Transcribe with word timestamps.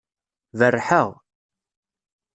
Berrḥeɣ. 0.59 1.07